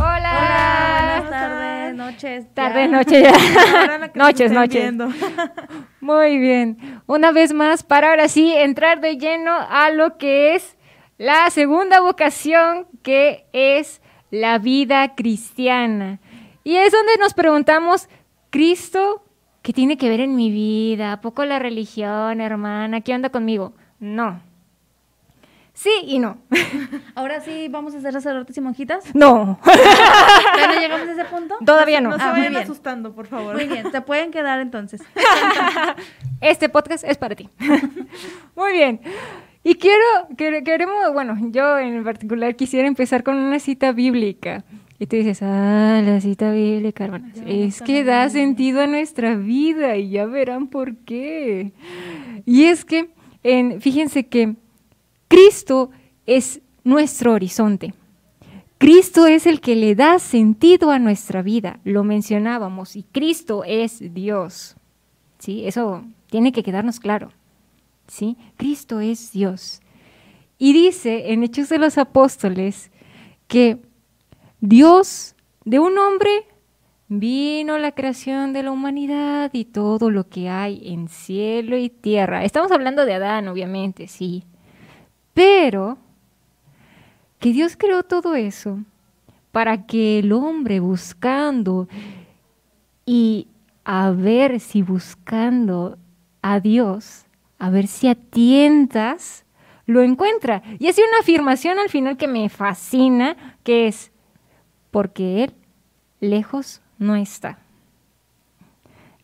Hola. 0.00 1.20
Buenas 1.20 1.30
tardes, 1.30 1.94
noches. 1.94 2.54
Tardes, 2.54 2.90
ya. 2.90 4.10
noches 4.14 4.52
Noches. 4.52 4.94
Muy 6.00 6.38
bien. 6.38 7.00
Una 7.06 7.30
vez 7.30 7.52
más, 7.52 7.84
para 7.84 8.10
ahora 8.10 8.28
sí 8.28 8.52
entrar 8.52 9.00
de 9.00 9.16
lleno 9.16 9.52
a 9.56 9.90
lo 9.90 10.18
que 10.18 10.54
es 10.56 10.76
la 11.18 11.48
segunda 11.50 12.00
vocación, 12.00 12.88
que 13.02 13.46
es 13.52 14.02
la 14.30 14.58
vida 14.58 15.14
cristiana. 15.14 16.18
Y 16.64 16.76
es 16.76 16.92
donde 16.92 17.16
nos 17.18 17.34
preguntamos, 17.34 18.08
Cristo, 18.50 19.24
¿qué 19.62 19.72
tiene 19.72 19.96
que 19.96 20.08
ver 20.08 20.20
en 20.20 20.36
mi 20.36 20.50
vida? 20.50 21.12
¿A 21.12 21.20
poco 21.20 21.44
la 21.44 21.58
religión, 21.58 22.40
hermana? 22.40 23.00
¿Qué 23.00 23.14
onda 23.14 23.30
conmigo? 23.30 23.72
No. 24.00 24.40
Sí 25.74 25.90
y 26.04 26.18
no. 26.18 26.36
Ahora 27.14 27.40
sí 27.40 27.68
vamos 27.70 27.94
a 27.94 27.98
hacer 27.98 28.12
sacerdotes 28.12 28.56
y 28.56 28.60
monjitas. 28.60 29.14
No. 29.14 29.58
¿Ya 30.58 30.66
no 30.66 30.74
llegamos 30.80 31.08
a 31.08 31.12
ese 31.12 31.24
punto? 31.24 31.54
Todavía 31.64 32.00
no. 32.02 32.10
No 32.10 32.16
se 32.18 32.22
Ah, 32.22 32.26
muy 32.30 32.38
vayan 32.40 32.52
bien. 32.52 32.62
asustando, 32.64 33.14
por 33.14 33.26
favor. 33.28 33.54
Muy 33.54 33.66
bien, 33.66 33.90
se 33.90 34.00
pueden 34.02 34.30
quedar 34.30 34.60
entonces. 34.60 35.00
Este 36.40 36.68
podcast 36.68 37.04
es 37.04 37.16
para 37.16 37.34
ti. 37.36 37.48
Muy 38.54 38.72
bien. 38.72 39.00
Y 39.64 39.76
quiero, 39.76 40.04
quere- 40.36 40.62
queremos, 40.64 41.12
bueno, 41.12 41.36
yo 41.50 41.78
en 41.78 42.02
particular 42.04 42.54
quisiera 42.56 42.86
empezar 42.88 43.22
con 43.22 43.36
una 43.36 43.58
cita 43.58 43.92
bíblica. 43.92 44.64
Y 45.02 45.06
tú 45.06 45.16
dices, 45.16 45.42
ah, 45.42 46.00
la 46.04 46.20
cita 46.20 46.52
bíblica, 46.52 47.06
hermanas. 47.06 47.36
Es 47.44 47.82
que 47.82 48.04
da 48.04 48.30
sentido 48.30 48.82
a 48.82 48.86
nuestra 48.86 49.34
vida 49.34 49.96
y 49.96 50.10
ya 50.10 50.26
verán 50.26 50.68
por 50.68 50.94
qué. 50.98 51.72
Y 52.46 52.66
es 52.66 52.84
que, 52.84 53.10
en, 53.42 53.80
fíjense 53.80 54.28
que 54.28 54.54
Cristo 55.26 55.90
es 56.24 56.60
nuestro 56.84 57.32
horizonte. 57.32 57.94
Cristo 58.78 59.26
es 59.26 59.48
el 59.48 59.60
que 59.60 59.74
le 59.74 59.96
da 59.96 60.20
sentido 60.20 60.92
a 60.92 61.00
nuestra 61.00 61.42
vida, 61.42 61.80
lo 61.82 62.04
mencionábamos, 62.04 62.94
y 62.94 63.02
Cristo 63.02 63.64
es 63.66 64.14
Dios. 64.14 64.76
¿Sí? 65.40 65.66
Eso 65.66 66.04
tiene 66.30 66.52
que 66.52 66.62
quedarnos 66.62 67.00
claro. 67.00 67.32
¿Sí? 68.06 68.36
Cristo 68.56 69.00
es 69.00 69.32
Dios. 69.32 69.80
Y 70.58 70.72
dice 70.72 71.32
en 71.32 71.42
Hechos 71.42 71.70
de 71.70 71.78
los 71.78 71.98
Apóstoles 71.98 72.92
que 73.48 73.80
Dios 74.62 75.34
de 75.64 75.80
un 75.80 75.98
hombre 75.98 76.46
vino 77.08 77.78
la 77.78 77.90
creación 77.90 78.52
de 78.52 78.62
la 78.62 78.70
humanidad 78.70 79.50
y 79.52 79.64
todo 79.64 80.08
lo 80.08 80.28
que 80.28 80.48
hay 80.48 80.80
en 80.84 81.08
cielo 81.08 81.76
y 81.76 81.90
tierra. 81.90 82.44
Estamos 82.44 82.70
hablando 82.70 83.04
de 83.04 83.14
Adán, 83.14 83.48
obviamente, 83.48 84.06
sí. 84.06 84.44
Pero 85.34 85.98
que 87.40 87.52
Dios 87.52 87.76
creó 87.76 88.04
todo 88.04 88.36
eso 88.36 88.78
para 89.50 89.84
que 89.84 90.20
el 90.20 90.32
hombre 90.32 90.78
buscando 90.78 91.88
y 93.04 93.48
a 93.84 94.12
ver 94.12 94.60
si 94.60 94.82
buscando 94.82 95.98
a 96.40 96.60
Dios, 96.60 97.24
a 97.58 97.68
ver 97.68 97.88
si 97.88 98.06
a 98.06 98.14
tientas 98.14 99.44
lo 99.86 100.02
encuentra. 100.02 100.62
Y 100.78 100.86
hace 100.86 101.02
una 101.02 101.18
afirmación 101.18 101.80
al 101.80 101.88
final 101.88 102.16
que 102.16 102.28
me 102.28 102.48
fascina, 102.48 103.58
que 103.64 103.88
es, 103.88 104.11
porque 104.92 105.42
Él 105.42 105.54
lejos 106.20 106.80
no 106.98 107.16
está. 107.16 107.58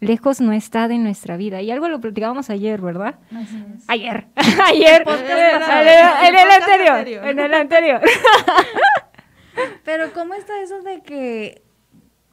Lejos 0.00 0.40
no 0.40 0.52
está 0.52 0.88
de 0.88 0.98
nuestra 0.98 1.36
vida. 1.36 1.62
Y 1.62 1.70
algo 1.70 1.88
lo 1.88 2.00
platicábamos 2.00 2.50
ayer, 2.50 2.80
¿verdad? 2.80 3.16
Ayer, 3.86 4.26
ayer, 4.64 5.02
en 5.02 5.08
el, 5.08 5.22
en 5.22 6.34
el 6.34 6.38
El 6.38 6.44
podcast 6.48 6.62
anterior, 6.62 6.92
anterior. 6.92 7.28
en 7.28 7.38
el 7.38 7.54
anterior. 7.54 8.00
Pero 9.84 10.12
¿cómo 10.12 10.34
está 10.34 10.60
eso 10.62 10.82
de 10.82 11.02
que 11.02 11.62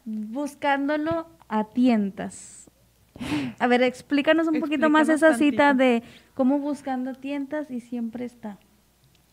buscándolo 0.06 1.28
a 1.48 1.66
tientas? 1.66 2.70
A 3.60 3.68
ver, 3.68 3.82
explícanos 3.82 4.48
un 4.48 4.60
poquito 4.60 4.90
más 4.90 5.10
esa 5.10 5.34
cita 5.36 5.74
de 5.74 6.04
cómo 6.36 6.60
buscando 6.60 7.12
a 7.12 7.14
tientas 7.14 7.72
y 7.72 7.80
siempre 7.80 8.26
está. 8.26 8.60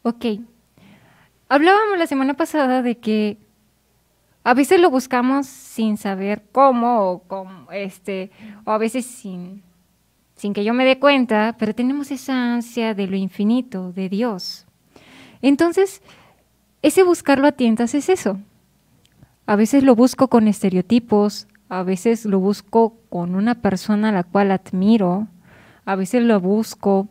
Ok. 0.03 0.25
Hablábamos 1.49 1.99
la 1.99 2.06
semana 2.06 2.34
pasada 2.34 2.81
de 2.81 2.97
que 2.99 3.37
a 4.44 4.54
veces 4.54 4.80
lo 4.80 4.91
buscamos 4.91 5.47
sin 5.47 5.97
saber 5.97 6.42
cómo 6.53 7.10
o 7.10 7.19
cómo, 7.20 7.70
este, 7.70 8.30
o 8.64 8.72
a 8.72 8.78
veces 8.78 9.06
sin, 9.06 9.62
sin 10.34 10.53
que 10.53 10.64
yo 10.64 10.75
me 10.75 10.84
dé 10.84 10.98
cuenta, 10.98 11.56
pero 11.58 11.75
tenemos 11.75 12.10
esa 12.10 12.54
ansia 12.54 12.94
de 12.94 13.06
lo 13.06 13.16
infinito, 13.16 13.92
de 13.92 14.08
Dios. 14.08 14.66
Entonces, 15.42 16.02
ese 16.82 17.04
buscarlo 17.04 17.47
a 17.47 17.52
tientas 17.52 17.94
es 17.94 18.08
eso. 18.08 18.38
A 19.47 19.56
veces 19.56 19.84
lo 19.84 19.94
busco 19.94 20.28
con 20.28 20.48
estereotipos, 20.48 21.47
a 21.69 21.82
veces 21.84 22.25
lo 22.25 22.41
busco 22.41 22.97
con 23.08 23.34
una 23.34 23.56
persona 23.56 24.08
a 24.08 24.12
la 24.12 24.25
cual 24.25 24.50
admiro, 24.50 25.28
a 25.84 25.94
veces 25.94 26.22
lo 26.22 26.41
busco 26.41 27.08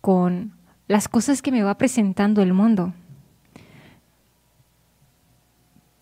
con 0.00 0.52
las 0.86 1.08
cosas 1.08 1.42
que 1.42 1.52
me 1.52 1.62
va 1.62 1.78
presentando 1.78 2.42
el 2.42 2.52
mundo. 2.52 2.92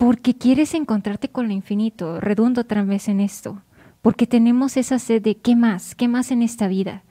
Porque 0.01 0.33
quieres 0.33 0.73
encontrarte 0.73 1.29
con 1.29 1.45
lo 1.45 1.53
infinito, 1.53 2.19
redundo 2.19 2.61
otra 2.61 2.81
vez 2.81 3.07
en 3.07 3.19
esto, 3.19 3.61
porque 4.01 4.25
tenemos 4.25 4.75
esa 4.75 4.97
sed 4.97 5.21
de 5.21 5.37
¿qué 5.37 5.55
más? 5.55 5.93
¿Qué 5.93 6.07
más 6.07 6.31
en 6.31 6.41
esta 6.41 6.67
vida? 6.67 7.03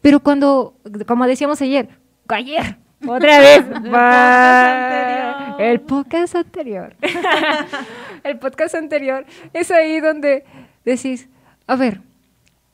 Pero 0.00 0.20
cuando, 0.20 0.74
como 1.06 1.26
decíamos 1.26 1.60
ayer, 1.60 1.90
ayer, 2.28 2.78
otra 3.06 3.38
vez, 3.40 3.62
anterior. 3.92 5.60
el 5.60 5.80
podcast 5.82 6.34
anterior, 6.34 6.96
el 8.24 8.38
podcast 8.38 8.74
anterior, 8.74 9.26
es 9.52 9.70
ahí 9.70 10.00
donde 10.00 10.46
decís, 10.86 11.28
a 11.66 11.76
ver, 11.76 12.00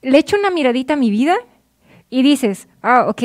le 0.01 0.17
echo 0.17 0.37
una 0.39 0.51
miradita 0.51 0.95
a 0.95 0.97
mi 0.97 1.11
vida 1.11 1.35
y 2.09 2.23
dices, 2.23 2.69
ah, 2.83 3.07
ok, 3.09 3.23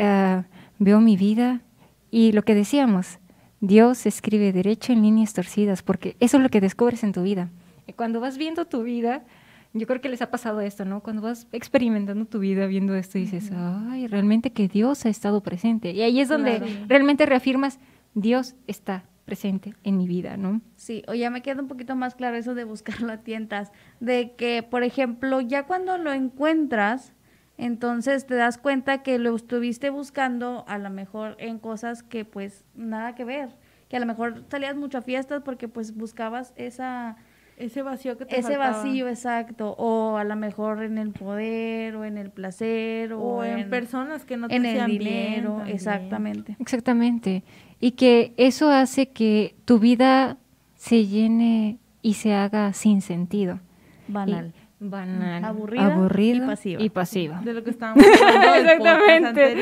ah, 0.00 0.42
veo 0.78 1.00
mi 1.00 1.16
vida 1.16 1.62
y 2.10 2.32
lo 2.32 2.42
que 2.42 2.54
decíamos, 2.54 3.18
Dios 3.60 4.06
escribe 4.06 4.52
derecho 4.52 4.92
en 4.92 5.02
líneas 5.02 5.32
torcidas, 5.32 5.82
porque 5.82 6.16
eso 6.20 6.36
es 6.36 6.42
lo 6.42 6.48
que 6.48 6.60
descubres 6.60 7.02
en 7.04 7.12
tu 7.12 7.22
vida. 7.22 7.50
Y 7.86 7.92
cuando 7.92 8.20
vas 8.20 8.36
viendo 8.36 8.66
tu 8.66 8.82
vida, 8.82 9.24
yo 9.72 9.86
creo 9.86 10.00
que 10.00 10.08
les 10.08 10.22
ha 10.22 10.30
pasado 10.30 10.60
esto, 10.60 10.84
¿no? 10.84 11.00
Cuando 11.02 11.22
vas 11.22 11.46
experimentando 11.52 12.24
tu 12.26 12.38
vida 12.38 12.66
viendo 12.66 12.94
esto, 12.94 13.18
dices, 13.18 13.50
ay, 13.54 14.06
realmente 14.06 14.52
que 14.52 14.68
Dios 14.68 15.06
ha 15.06 15.08
estado 15.08 15.42
presente. 15.42 15.92
Y 15.92 16.02
ahí 16.02 16.20
es 16.20 16.28
donde 16.28 16.58
Claro. 16.58 16.72
realmente 16.88 17.26
reafirmas, 17.26 17.78
Dios 18.14 18.54
está 18.66 19.04
presente 19.24 19.74
en 19.82 19.96
mi 19.98 20.06
vida, 20.06 20.36
¿no? 20.36 20.60
Sí, 20.76 21.02
o 21.08 21.14
ya 21.14 21.30
me 21.30 21.42
queda 21.42 21.60
un 21.60 21.68
poquito 21.68 21.96
más 21.96 22.14
claro 22.14 22.36
eso 22.36 22.54
de 22.54 22.64
buscarlo 22.64 23.12
a 23.12 23.18
tientas, 23.18 23.72
de 24.00 24.32
que, 24.36 24.62
por 24.62 24.82
ejemplo, 24.82 25.40
ya 25.40 25.64
cuando 25.64 25.98
lo 25.98 26.12
encuentras, 26.12 27.12
entonces 27.58 28.26
te 28.26 28.34
das 28.34 28.58
cuenta 28.58 29.02
que 29.02 29.18
lo 29.18 29.34
estuviste 29.34 29.90
buscando 29.90 30.64
a 30.68 30.78
lo 30.78 30.90
mejor 30.90 31.36
en 31.38 31.58
cosas 31.58 32.02
que 32.02 32.24
pues 32.24 32.64
nada 32.74 33.14
que 33.14 33.24
ver, 33.24 33.50
que 33.88 33.96
a 33.96 34.00
lo 34.00 34.06
mejor 34.06 34.44
salías 34.50 34.76
mucho 34.76 34.98
a 34.98 35.02
fiestas 35.02 35.42
porque 35.44 35.68
pues 35.68 35.94
buscabas 35.96 36.52
esa 36.56 37.16
Ese 37.56 37.80
vacío 37.82 38.18
que 38.18 38.26
te 38.26 38.34
ese 38.38 38.42
faltaba. 38.56 38.76
vacío 38.82 39.08
exacto, 39.08 39.74
o 39.78 40.18
a 40.18 40.24
lo 40.24 40.36
mejor 40.36 40.82
en 40.82 40.98
el 40.98 41.12
poder 41.12 41.96
o 41.96 42.04
en 42.04 42.18
el 42.18 42.30
placer 42.30 43.14
o, 43.14 43.20
O 43.20 43.44
en, 43.44 43.70
personas 43.70 44.24
que 44.26 44.36
no 44.36 44.48
te 44.48 44.56
en 44.56 44.66
el 44.66 44.74
bien 44.86 44.86
dinero, 44.98 45.64
exactamente. 45.64 46.56
Exactamente. 46.58 47.44
Y 47.80 47.92
que 47.92 48.34
eso 48.36 48.68
hace 48.70 49.08
que 49.10 49.54
tu 49.64 49.78
vida 49.78 50.36
se 50.74 51.06
llene 51.06 51.78
y 52.02 52.14
se 52.14 52.34
haga 52.34 52.72
sin 52.74 53.00
sentido. 53.00 53.60
Banal. 54.08 54.52
Y- 54.54 54.65
banal. 54.78 55.44
Aburrida 55.44 55.82
y 55.82 55.84
aburrida 55.90 56.46
pasiva. 56.46 56.82
Y 56.82 56.90
pasiva. 56.90 57.40
De 57.40 57.52
lo 57.54 57.64
que 57.64 57.70
estábamos 57.70 58.04
hablando 58.04 58.72
Exactamente, 58.72 59.56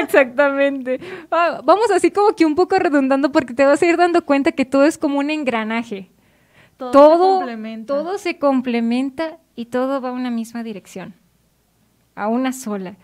exactamente. 0.00 1.00
Ah, 1.30 1.60
vamos 1.64 1.90
así 1.90 2.10
como 2.10 2.34
que 2.34 2.44
un 2.46 2.54
poco 2.54 2.78
redundando 2.78 3.32
porque 3.32 3.54
te 3.54 3.64
vas 3.64 3.82
a 3.82 3.86
ir 3.86 3.96
dando 3.96 4.24
cuenta 4.24 4.52
que 4.52 4.64
todo 4.64 4.84
es 4.84 4.98
como 4.98 5.18
un 5.18 5.30
engranaje. 5.30 6.10
Todo, 6.76 6.90
se 6.90 6.98
Todo, 6.98 7.36
complementa. 7.38 7.94
todo 7.94 8.18
se 8.18 8.38
complementa 8.38 9.38
y 9.54 9.66
todo 9.66 10.00
va 10.00 10.08
a 10.08 10.12
una 10.12 10.30
misma 10.30 10.62
dirección, 10.62 11.14
a 12.14 12.28
una 12.28 12.52
sola. 12.52 12.96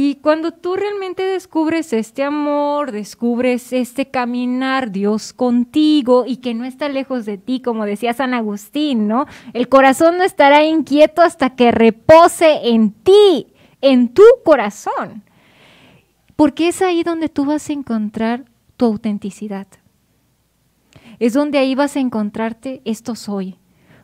Y 0.00 0.14
cuando 0.14 0.52
tú 0.52 0.76
realmente 0.76 1.24
descubres 1.24 1.92
este 1.92 2.22
amor, 2.22 2.92
descubres 2.92 3.72
este 3.72 4.06
caminar 4.08 4.92
Dios 4.92 5.32
contigo 5.32 6.22
y 6.24 6.36
que 6.36 6.54
no 6.54 6.64
está 6.64 6.88
lejos 6.88 7.26
de 7.26 7.36
ti, 7.36 7.60
como 7.60 7.84
decía 7.84 8.12
San 8.14 8.32
Agustín, 8.32 9.08
¿no? 9.08 9.26
El 9.54 9.68
corazón 9.68 10.16
no 10.16 10.22
estará 10.22 10.62
inquieto 10.62 11.20
hasta 11.20 11.56
que 11.56 11.72
repose 11.72 12.68
en 12.68 12.92
ti, 12.92 13.48
en 13.80 14.14
tu 14.14 14.22
corazón. 14.44 15.24
Porque 16.36 16.68
es 16.68 16.80
ahí 16.80 17.02
donde 17.02 17.28
tú 17.28 17.44
vas 17.44 17.68
a 17.68 17.72
encontrar 17.72 18.44
tu 18.76 18.84
autenticidad. 18.84 19.66
Es 21.18 21.32
donde 21.32 21.58
ahí 21.58 21.74
vas 21.74 21.96
a 21.96 22.00
encontrarte 22.00 22.82
esto 22.84 23.16
soy. 23.16 23.56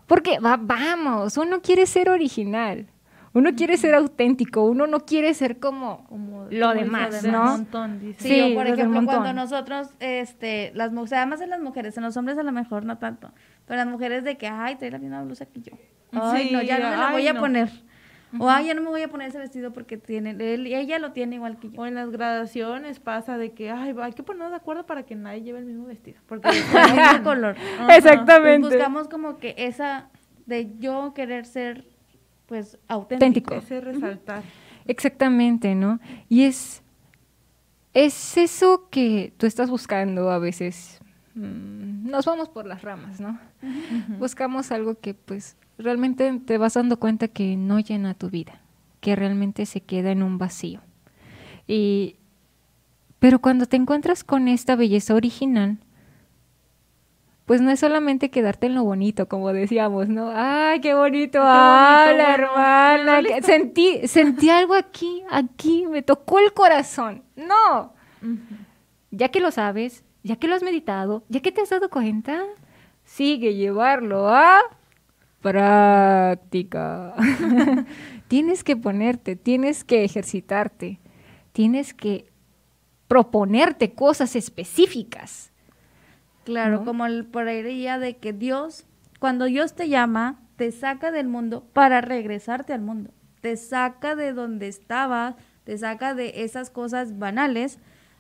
Porque 0.09 0.41
va- 0.41 0.59
vamos, 0.61 1.37
uno 1.37 1.63
quiere 1.63 1.87
ser 1.87 2.11
original. 2.11 2.89
Uno 3.35 3.51
quiere 3.55 3.77
ser 3.77 3.95
auténtico, 3.95 4.63
uno 4.63 4.87
no 4.87 5.01
quiere 5.01 5.35
ser 5.35 5.59
como, 5.59 6.05
Como, 6.07 6.47
Lo 6.51 6.69
como 6.69 6.81
demás, 6.81 7.25
¿no? 7.25 7.45
montón, 7.45 7.99
dice. 8.01 8.21
Sí, 8.23 8.29
Sí, 8.29 8.53
o 8.53 8.55
por 8.55 8.67
ejemplo, 8.67 9.05
cuando 9.05 9.33
nosotros, 9.33 9.89
este, 10.01 10.71
las 10.75 10.93
mujeres, 10.93 11.19
además 11.19 11.41
en 11.41 11.51
las 11.51 11.61
mujeres, 11.61 11.97
en 11.97 12.05
los 12.05 12.17
hombres 12.17 12.39
a 12.39 12.43
lo 12.45 12.53
mejor 12.53 12.85
no 12.85 12.99
tanto, 12.99 13.33
pero 13.67 13.79
las 13.79 13.89
mujeres 13.89 14.25
de 14.25 14.37
que, 14.37 14.47
ay, 14.47 14.77
trae 14.77 14.91
la 14.93 14.99
misma 14.99 15.23
blusa 15.23 15.47
que 15.47 15.61
yo. 15.63 15.73
Ay, 16.13 16.49
Sí, 16.49 16.55
no, 16.55 16.63
ya 16.63 16.79
no 16.79 16.91
me 16.91 16.97
la 16.97 17.09
ay, 17.09 17.13
voy 17.13 17.27
a 17.29 17.33
no. 17.33 17.41
poner. 17.41 17.69
O, 18.39 18.51
ay, 18.51 18.67
ya 18.67 18.75
no 18.75 18.83
me 18.83 18.89
voy 18.89 19.03
a 19.03 19.09
poner 19.09 19.29
ese 19.29 19.39
vestido 19.39 19.73
porque 19.73 19.97
tiene, 19.97 20.31
él, 20.31 20.67
ella 20.67 20.99
lo 20.99 21.13
tiene 21.13 21.37
igual 21.37 21.59
que 21.59 21.71
yo. 21.71 21.81
O 21.81 21.87
en 21.87 21.95
las 21.95 22.11
graduaciones 22.11 22.99
pasa 22.99 23.39
de 23.39 23.53
que, 23.53 23.71
ay, 23.71 23.95
hay 24.01 24.13
que 24.13 24.25
ponernos 24.25 24.51
de 24.51 24.57
acuerdo 24.57 24.87
para 24.87 25.05
que 25.05 25.15
nadie 25.15 25.43
lleve 25.43 25.61
el 25.61 25.65
mismo 25.67 25.87
vestido. 25.87 26.19
Porque 26.27 26.49
Con 26.73 26.83
el 26.83 26.95
mismo 26.95 27.23
color. 27.25 27.57
Ajá. 27.81 27.97
Exactamente. 27.97 28.61
Pues 28.67 28.75
buscamos 28.75 29.09
como 29.09 29.39
que 29.39 29.55
esa 29.57 30.09
de 30.47 30.73
yo 30.79 31.15
querer 31.15 31.47
ser, 31.47 31.85
pues, 32.47 32.79
auténtico. 32.89 33.55
Auténtico. 33.55 33.55
ese 33.55 33.81
resaltar. 33.81 34.43
Exactamente, 34.87 35.75
¿no? 35.75 35.99
Y 36.29 36.43
es, 36.45 36.83
es 37.95 38.37
eso 38.37 38.89
que 38.91 39.33
tú 39.39 39.47
estás 39.47 39.71
buscando 39.71 40.31
a 40.31 40.39
veces. 40.39 41.01
Mm, 41.35 42.09
Nos 42.11 42.27
vamos 42.27 42.49
por 42.49 42.67
las 42.67 42.83
ramas, 42.83 43.21
¿no? 43.21 43.39
Buscamos 44.19 44.71
algo 44.73 44.99
que 45.01 45.15
pues 45.15 45.57
realmente 45.79 46.41
te 46.45 46.59
vas 46.59 46.75
dando 46.75 46.99
cuenta 46.99 47.29
que 47.29 47.57
no 47.57 47.81
llena 47.81 48.15
tu 48.15 48.31
vida, 48.31 48.61
que 49.01 49.17
realmente 49.17 49.67
se 49.67 49.81
queda 49.81 50.11
en 50.13 50.23
un 50.23 50.39
vacío. 50.39 50.81
Y, 51.67 52.17
pero 53.19 53.41
cuando 53.41 53.67
te 53.67 53.77
encuentras 53.77 54.23
con 54.23 54.49
esta 54.49 54.77
belleza 54.77 55.15
original, 55.15 55.79
pues 57.47 57.61
no 57.61 57.71
es 57.71 57.81
solamente 57.81 58.31
quedarte 58.31 58.67
en 58.67 58.75
lo 58.75 58.85
bonito, 58.85 59.29
como 59.29 59.53
decíamos, 59.53 60.09
¿no? 60.09 60.31
¡Ay, 60.35 60.81
qué 60.81 60.95
bonito! 60.95 61.39
bonito, 61.41 61.43
¡Habla, 61.43 62.15
bueno, 62.15 62.45
hermana! 62.45 63.23
que- 63.23 63.43
Sentí, 63.43 64.07
sentí 64.09 64.49
algo 64.51 64.75
aquí, 64.75 65.23
aquí, 65.31 65.87
me 65.87 66.03
tocó 66.03 66.39
el 66.39 66.53
corazón. 66.55 67.23
¡No! 67.37 67.93
Ya 69.11 69.29
que 69.29 69.41
lo 69.41 69.51
sabes, 69.51 70.05
ya 70.23 70.37
que 70.37 70.49
lo 70.49 70.55
has 70.55 70.63
meditado, 70.63 71.25
ya 71.29 71.41
que 71.41 71.53
te 71.53 71.61
has 71.61 71.69
dado 71.71 71.91
cuenta, 71.91 72.43
sigue 73.05 73.55
llevarlo 73.55 74.29
a 74.29 74.61
práctica. 75.43 77.15
tienes 78.29 78.65
que 78.65 78.77
ponerte, 78.77 79.37
tienes 79.37 79.85
que 79.85 80.05
ejercitarte, 80.05 80.99
tienes 81.53 81.93
que 81.95 82.31
proponerte 83.09 83.93
cosas 83.93 84.35
específicas. 84.37 85.53
Claro, 86.45 86.79
¿no? 86.79 86.85
como 86.85 87.07
el, 87.07 87.27
por 87.27 87.49
ahí 87.49 87.63
de 87.63 88.17
que 88.17 88.33
Dios, 88.33 88.87
cuando 89.19 89.47
Dios 89.47 89.75
te 89.75 89.89
llama, 89.89 90.41
te 90.57 90.71
saca 90.71 91.11
del 91.11 91.29
mundo 91.29 91.67
para 91.73 92.01
regresarte 92.01 92.73
al 92.73 92.81
mundo. 92.81 93.11
Te 93.41 93.57
saca 93.57 94.15
de 94.17 94.33
donde 94.33 94.69
estabas, 94.69 95.35
te 95.65 95.77
saca 95.77 96.15
de 96.15 96.45
esas 96.45 96.71
cosas 96.71 97.19
banales 97.19 97.79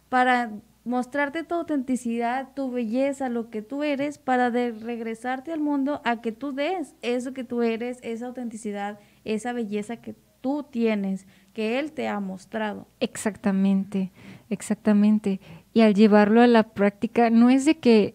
para 0.08 0.50
mostrarte 0.84 1.44
tu 1.44 1.54
autenticidad, 1.54 2.48
tu 2.54 2.70
belleza, 2.70 3.28
lo 3.28 3.48
que 3.50 3.62
tú 3.62 3.82
eres, 3.82 4.18
para 4.18 4.50
de 4.50 4.72
regresarte 4.72 5.52
al 5.52 5.60
mundo 5.60 6.02
a 6.04 6.20
que 6.20 6.32
tú 6.32 6.52
des 6.52 6.94
eso 7.02 7.32
que 7.32 7.44
tú 7.44 7.62
eres, 7.62 7.98
esa 8.02 8.26
autenticidad, 8.26 8.98
esa 9.24 9.52
belleza 9.52 9.96
que 9.96 10.14
tú 10.40 10.62
tienes, 10.62 11.26
que 11.54 11.78
Él 11.78 11.92
te 11.92 12.06
ha 12.06 12.20
mostrado. 12.20 12.86
Exactamente, 13.00 14.12
exactamente. 14.50 15.40
Y 15.74 15.80
al 15.80 15.92
llevarlo 15.92 16.40
a 16.40 16.46
la 16.46 16.62
práctica, 16.62 17.30
no 17.30 17.50
es 17.50 17.64
de 17.64 17.78
que 17.78 18.14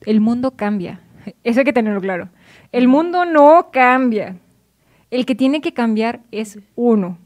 el 0.00 0.20
mundo 0.20 0.56
cambia, 0.56 1.02
eso 1.44 1.60
hay 1.60 1.64
que 1.64 1.72
tenerlo 1.72 2.00
claro. 2.00 2.30
El 2.72 2.88
mundo 2.88 3.24
no 3.26 3.70
cambia. 3.70 4.38
El 5.10 5.26
que 5.26 5.34
tiene 5.34 5.60
que 5.60 5.74
cambiar 5.74 6.22
es 6.32 6.58
uno. 6.74 7.18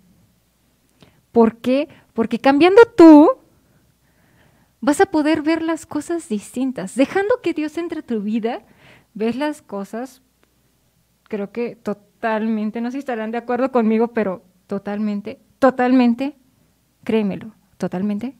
¿Por 1.32 1.56
qué? 1.58 1.88
Porque 2.12 2.38
cambiando 2.40 2.82
tú, 2.96 3.30
vas 4.80 5.00
a 5.00 5.06
poder 5.06 5.42
ver 5.42 5.62
las 5.62 5.86
cosas 5.86 6.28
distintas. 6.28 6.96
Dejando 6.96 7.40
que 7.40 7.54
Dios 7.54 7.78
entre 7.78 8.02
tu 8.02 8.20
vida, 8.20 8.62
ves 9.14 9.36
las 9.36 9.62
cosas, 9.62 10.22
creo 11.28 11.52
que 11.52 11.76
totalmente, 11.76 12.81
no 12.81 12.90
sé 12.90 12.94
si 12.94 12.98
estarán 12.98 13.31
de 13.31 13.38
acuerdo 13.38 13.70
conmigo, 13.70 14.08
pero 14.08 14.42
totalmente, 14.66 15.38
totalmente, 15.60 16.36
créemelo, 17.04 17.54
totalmente 17.78 18.36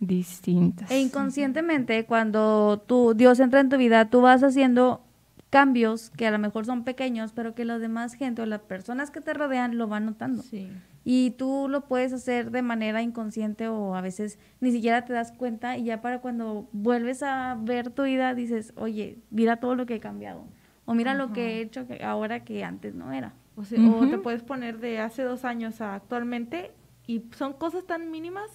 distintas. 0.00 0.90
E 0.90 1.00
inconscientemente, 1.00 2.04
cuando 2.06 2.82
tú, 2.86 3.14
Dios 3.14 3.40
entra 3.40 3.60
en 3.60 3.68
tu 3.68 3.76
vida, 3.76 4.08
tú 4.10 4.20
vas 4.20 4.42
haciendo 4.42 5.02
cambios 5.50 6.10
que 6.10 6.26
a 6.26 6.30
lo 6.30 6.38
mejor 6.38 6.66
son 6.66 6.84
pequeños, 6.84 7.32
pero 7.32 7.54
que 7.54 7.64
la 7.64 7.78
demás 7.78 8.14
gente 8.14 8.42
o 8.42 8.46
las 8.46 8.60
personas 8.60 9.10
que 9.10 9.20
te 9.20 9.32
rodean 9.32 9.78
lo 9.78 9.88
van 9.88 10.06
notando. 10.06 10.42
Sí. 10.42 10.68
Y 11.04 11.30
tú 11.32 11.68
lo 11.70 11.82
puedes 11.82 12.12
hacer 12.12 12.50
de 12.50 12.62
manera 12.62 13.00
inconsciente 13.00 13.68
o 13.68 13.94
a 13.94 14.00
veces 14.00 14.40
ni 14.60 14.72
siquiera 14.72 15.04
te 15.04 15.12
das 15.12 15.32
cuenta 15.32 15.78
y 15.78 15.84
ya 15.84 16.02
para 16.02 16.20
cuando 16.20 16.68
vuelves 16.72 17.22
a 17.22 17.56
ver 17.60 17.90
tu 17.90 18.02
vida 18.02 18.34
dices, 18.34 18.72
oye, 18.76 19.18
mira 19.30 19.56
todo 19.58 19.76
lo 19.76 19.86
que 19.86 19.94
he 19.94 20.00
cambiado. 20.00 20.44
O 20.84 20.94
mira 20.94 21.14
lo 21.14 21.32
que 21.32 21.58
he 21.58 21.60
hecho 21.60 21.86
que 21.86 22.04
ahora 22.04 22.44
que 22.44 22.64
antes 22.64 22.94
no 22.94 23.12
era. 23.12 23.34
O, 23.56 23.64
sea, 23.64 23.80
o 23.88 24.06
te 24.08 24.18
puedes 24.18 24.42
poner 24.42 24.78
de 24.78 24.98
hace 24.98 25.22
dos 25.22 25.44
años 25.44 25.80
a 25.80 25.94
actualmente 25.94 26.72
y 27.06 27.22
son 27.36 27.54
cosas 27.54 27.86
tan 27.86 28.10
mínimas 28.10 28.50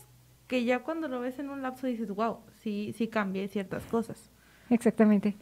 que 0.51 0.65
ya 0.65 0.79
cuando 0.79 1.07
lo 1.07 1.21
ves 1.21 1.39
en 1.39 1.49
un 1.49 1.61
lapso 1.61 1.87
dices, 1.87 2.09
wow, 2.09 2.39
sí, 2.61 2.93
sí 2.97 3.07
cambié 3.07 3.47
ciertas 3.47 3.85
cosas. 3.85 4.29
Exactamente. 4.69 5.37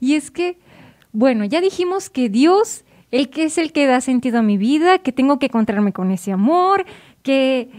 Y 0.00 0.16
es 0.16 0.30
que, 0.30 0.58
bueno, 1.12 1.46
ya 1.46 1.62
dijimos 1.62 2.10
que 2.10 2.28
Dios, 2.28 2.84
el 3.10 3.30
que 3.30 3.44
es 3.44 3.56
el 3.56 3.72
que 3.72 3.86
da 3.86 4.02
sentido 4.02 4.40
a 4.40 4.42
mi 4.42 4.58
vida, 4.58 4.98
que 4.98 5.12
tengo 5.12 5.38
que 5.38 5.46
encontrarme 5.46 5.94
con 5.94 6.10
ese 6.10 6.30
amor, 6.30 6.84
que 7.22 7.70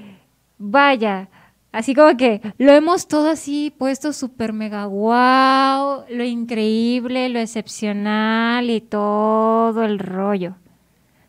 vaya, 0.58 1.30
así 1.72 1.94
como 1.94 2.18
que 2.18 2.42
lo 2.58 2.72
hemos 2.72 3.08
todo 3.08 3.30
así 3.30 3.72
puesto 3.78 4.12
súper 4.12 4.52
mega 4.52 4.88
wow, 4.88 6.06
lo 6.10 6.24
increíble, 6.24 7.30
lo 7.30 7.38
excepcional 7.38 8.72
y 8.72 8.82
todo 8.82 9.84
el 9.84 10.00
rollo. 10.00 10.56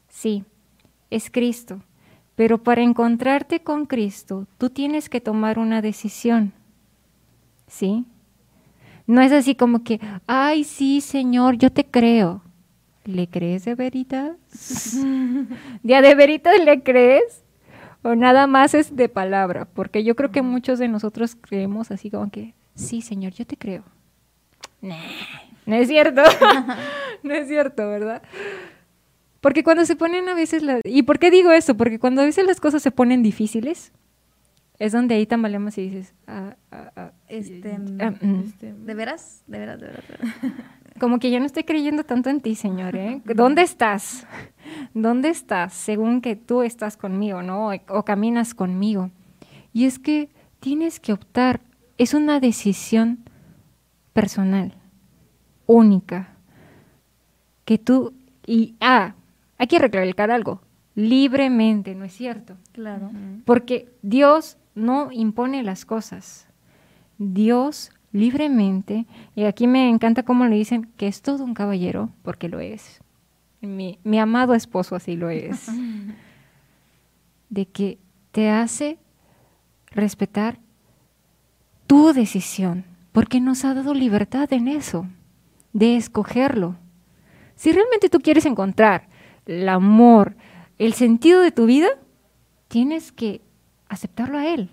Sí, 0.08 0.46
es 1.10 1.30
Cristo. 1.30 1.82
Pero 2.36 2.58
para 2.58 2.82
encontrarte 2.82 3.60
con 3.60 3.86
Cristo, 3.86 4.46
tú 4.58 4.70
tienes 4.70 5.08
que 5.08 5.20
tomar 5.20 5.58
una 5.58 5.82
decisión. 5.82 6.52
¿Sí? 7.66 8.04
No 9.06 9.20
es 9.20 9.32
así 9.32 9.54
como 9.54 9.82
que, 9.82 10.00
ay, 10.26 10.64
sí, 10.64 11.00
Señor, 11.00 11.56
yo 11.56 11.70
te 11.70 11.84
creo. 11.84 12.42
¿Le 13.04 13.26
crees 13.26 13.64
de 13.64 13.74
veritas? 13.74 14.36
¿Ya 15.82 16.02
de 16.02 16.14
veritas 16.14 16.54
le 16.64 16.82
crees? 16.82 17.42
¿O 18.02 18.14
nada 18.14 18.46
más 18.46 18.74
es 18.74 18.96
de 18.96 19.08
palabra? 19.08 19.64
Porque 19.64 20.04
yo 20.04 20.16
creo 20.16 20.30
que 20.30 20.42
muchos 20.42 20.78
de 20.78 20.88
nosotros 20.88 21.36
creemos 21.40 21.90
así 21.90 22.10
como 22.10 22.30
que, 22.30 22.54
sí, 22.74 23.00
Señor, 23.00 23.32
yo 23.32 23.46
te 23.46 23.56
creo. 23.56 23.84
Nah, 24.80 24.96
no 25.66 25.76
es 25.76 25.88
cierto. 25.88 26.22
no 27.22 27.34
es 27.34 27.48
cierto, 27.48 27.88
¿verdad? 27.88 28.22
Porque 29.42 29.64
cuando 29.64 29.84
se 29.84 29.96
ponen 29.96 30.28
a 30.28 30.34
veces 30.34 30.62
las... 30.62 30.80
¿Y 30.84 31.02
por 31.02 31.18
qué 31.18 31.32
digo 31.32 31.50
eso? 31.50 31.76
Porque 31.76 31.98
cuando 31.98 32.22
a 32.22 32.24
veces 32.24 32.46
las 32.46 32.60
cosas 32.60 32.80
se 32.80 32.92
ponen 32.92 33.24
difíciles, 33.24 33.92
es 34.78 34.92
donde 34.92 35.16
ahí 35.16 35.26
tambaleamos 35.26 35.76
y 35.78 35.90
dices, 35.90 36.14
ah, 36.28 36.54
ah, 36.70 36.92
ah, 36.94 37.12
Este, 37.26 37.76
ah, 37.98 38.12
mm. 38.20 38.40
Este, 38.44 38.72
¿De 38.72 38.94
veras? 38.94 39.42
¿De 39.48 39.58
veras? 39.58 39.80
¿De 39.80 39.88
veras? 39.88 40.04
de 40.08 40.16
veras? 40.16 40.56
Como 41.00 41.18
que 41.18 41.30
ya 41.30 41.40
no 41.40 41.46
estoy 41.46 41.64
creyendo 41.64 42.04
tanto 42.04 42.30
en 42.30 42.40
ti, 42.40 42.54
Señor, 42.54 42.94
¿eh? 42.94 43.20
¿Dónde 43.34 43.62
estás? 43.62 44.28
¿Dónde 44.94 45.30
estás? 45.30 45.74
Según 45.74 46.20
que 46.20 46.36
tú 46.36 46.62
estás 46.62 46.96
conmigo, 46.96 47.42
¿no? 47.42 47.70
O, 47.70 47.72
o 47.88 48.04
caminas 48.04 48.54
conmigo. 48.54 49.10
Y 49.72 49.86
es 49.86 49.98
que 49.98 50.30
tienes 50.60 51.00
que 51.00 51.12
optar. 51.12 51.60
Es 51.98 52.14
una 52.14 52.38
decisión 52.38 53.18
personal, 54.12 54.76
única. 55.66 56.36
Que 57.64 57.78
tú... 57.78 58.14
Y, 58.46 58.76
ah, 58.80 59.14
hay 59.62 59.68
que 59.68 59.78
recalcar 59.78 60.32
algo. 60.32 60.60
Libremente, 60.96 61.94
¿no 61.94 62.04
es 62.04 62.12
cierto? 62.12 62.56
Claro. 62.72 63.12
Porque 63.44 63.88
Dios 64.02 64.56
no 64.74 65.12
impone 65.12 65.62
las 65.62 65.84
cosas. 65.84 66.48
Dios 67.16 67.92
libremente, 68.10 69.06
y 69.36 69.44
aquí 69.44 69.68
me 69.68 69.88
encanta 69.88 70.24
cómo 70.24 70.46
le 70.46 70.56
dicen 70.56 70.90
que 70.96 71.06
es 71.06 71.22
todo 71.22 71.44
un 71.44 71.54
caballero, 71.54 72.10
porque 72.22 72.48
lo 72.48 72.58
es. 72.58 73.00
Mi, 73.60 74.00
mi 74.02 74.18
amado 74.18 74.52
esposo 74.54 74.96
así 74.96 75.14
lo 75.14 75.30
es. 75.30 75.68
de 77.48 77.66
que 77.66 78.00
te 78.32 78.50
hace 78.50 78.98
respetar 79.92 80.58
tu 81.86 82.12
decisión, 82.12 82.84
porque 83.12 83.40
nos 83.40 83.64
ha 83.64 83.74
dado 83.74 83.94
libertad 83.94 84.52
en 84.52 84.66
eso, 84.66 85.06
de 85.72 85.96
escogerlo. 85.96 86.74
Si 87.54 87.70
realmente 87.70 88.08
tú 88.08 88.18
quieres 88.18 88.44
encontrar 88.44 89.11
el 89.46 89.68
amor, 89.68 90.36
el 90.78 90.92
sentido 90.94 91.40
de 91.40 91.52
tu 91.52 91.66
vida, 91.66 91.88
tienes 92.68 93.12
que 93.12 93.40
aceptarlo 93.88 94.38
a 94.38 94.46
Él. 94.46 94.70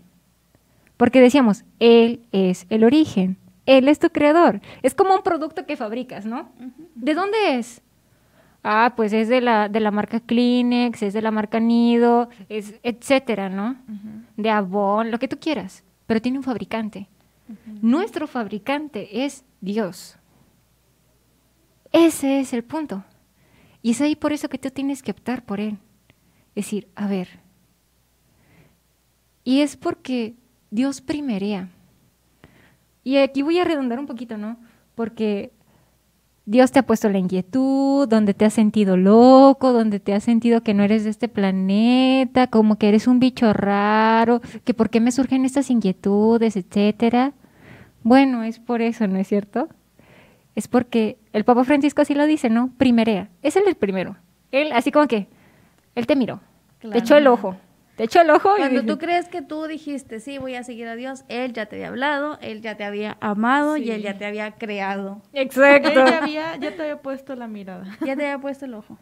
Porque 0.98 1.22
decíamos, 1.22 1.64
Él 1.80 2.22
es 2.32 2.66
el 2.70 2.84
origen, 2.84 3.38
Él 3.66 3.88
es 3.88 4.00
tu 4.00 4.10
creador. 4.10 4.62
Es 4.84 4.96
como 4.96 5.16
un 5.16 5.22
producto 5.22 5.66
que 5.66 5.78
fabricas, 5.78 6.26
¿no? 6.26 6.50
¿De 6.96 7.14
dónde 7.14 7.58
es? 7.58 7.82
ah, 8.64 8.94
pues 8.96 9.14
es 9.14 9.28
de 9.28 9.42
la, 9.42 9.70
de 9.70 9.80
la 9.80 9.92
marca 9.92 10.20
Kleenex, 10.20 11.02
es 11.04 11.14
de 11.14 11.22
la 11.22 11.32
marca 11.32 11.60
Nido, 11.60 12.30
es, 12.50 12.76
etcétera, 12.84 13.50
¿no? 13.50 13.76
De 14.38 14.50
Avon, 14.50 15.12
lo 15.12 15.20
que 15.20 15.28
tú 15.28 15.38
quieras, 15.40 15.84
pero 16.06 16.22
tiene 16.22 16.38
un 16.38 16.44
fabricante. 16.44 17.08
Nuestro 17.82 18.28
fabricante 18.28 19.26
es 19.26 19.44
Dios. 19.62 20.18
Ese 21.92 22.40
es 22.40 22.54
el 22.54 22.64
punto. 22.64 23.04
Y 23.82 23.92
es 23.92 24.02
ahí 24.02 24.16
por 24.16 24.34
eso 24.34 24.50
que 24.50 24.58
tú 24.58 24.70
tienes 24.72 25.02
que 25.02 25.12
optar 25.12 25.44
por 25.44 25.60
Él. 25.60 25.78
Decir, 26.56 26.88
a 26.96 27.08
ver. 27.08 27.40
Y 29.44 29.62
es 29.62 29.78
porque 29.78 30.36
Dios 30.72 31.02
primerea. 31.02 31.70
Y 33.04 33.18
aquí 33.18 33.42
voy 33.42 33.60
a 33.60 33.64
redundar 33.64 34.00
un 34.00 34.08
poquito, 34.08 34.38
¿no? 34.38 34.58
Porque 34.96 35.54
Dios 36.46 36.72
te 36.72 36.80
ha 36.80 36.84
puesto 36.84 37.10
la 37.10 37.20
inquietud, 37.20 38.08
donde 38.08 38.34
te 38.34 38.44
has 38.44 38.54
sentido 38.54 38.98
loco, 38.98 39.72
donde 39.72 40.00
te 40.00 40.14
has 40.14 40.24
sentido 40.24 40.62
que 40.62 40.74
no 40.74 40.84
eres 40.84 41.04
de 41.04 41.12
este 41.12 41.28
planeta, 41.28 42.48
como 42.48 42.78
que 42.78 42.90
eres 42.90 43.08
un 43.08 43.20
bicho 43.20 43.54
raro, 43.54 44.42
que 44.64 44.74
por 44.74 44.90
qué 44.90 45.00
me 45.00 45.12
surgen 45.12 45.46
estas 45.46 45.70
inquietudes, 45.70 46.56
etcétera. 46.58 47.34
Bueno, 48.04 48.44
es 48.44 48.60
por 48.60 48.82
eso, 48.82 49.08
¿no 49.08 49.20
es 49.20 49.28
cierto? 49.28 49.70
Es 50.60 50.68
porque 50.68 51.18
el 51.32 51.46
Papa 51.46 51.64
Francisco 51.64 52.02
así 52.02 52.14
lo 52.14 52.26
dice, 52.26 52.50
¿no? 52.50 52.74
Primerea. 52.78 53.30
Es 53.42 53.56
él 53.56 53.64
el 53.66 53.76
primero. 53.76 54.18
Él, 54.52 54.74
así 54.74 54.92
como 54.92 55.08
que, 55.08 55.30
él 55.96 56.06
te 56.06 56.18
miró, 56.18 56.42
te 56.82 56.98
echó 56.98 57.16
el 57.16 57.28
ojo, 57.28 57.56
te 57.96 58.04
echó 58.04 58.20
el 58.20 58.30
ojo. 58.30 58.56
Cuando 58.58 58.82
y 58.82 58.86
tú 58.86 58.98
crees 58.98 59.30
que 59.30 59.42
tú 59.42 59.68
dijiste, 59.68 60.20
sí, 60.20 60.38
voy 60.38 60.56
a 60.56 60.66
seguir 60.66 60.90
a 60.90 60.98
Dios, 60.98 61.24
Él 61.30 61.54
ya 61.54 61.68
te 61.68 61.78
había 61.78 61.88
hablado, 61.88 62.38
Él 62.42 62.60
ya 62.60 62.76
te 62.76 62.84
había 62.84 63.16
amado 63.22 63.78
y. 63.78 63.90
Él 63.90 64.02
ya 64.02 64.18
te 64.18 64.26
había 64.26 64.52
creado. 64.52 65.22
Exacto. 65.32 65.88
Él 65.88 65.96
ya, 65.96 66.18
había, 66.18 66.56
ya 66.58 66.76
te 66.76 66.82
había 66.82 66.98
puesto 66.98 67.38
la 67.38 67.48
mirada. 67.48 67.86
Ya 68.06 68.18
te 68.18 68.26
había 68.26 68.40
puesto 68.40 68.66
el 68.66 68.74
ojo. 68.74 68.98